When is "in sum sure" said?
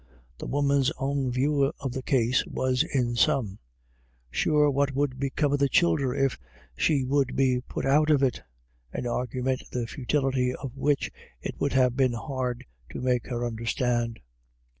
2.81-4.67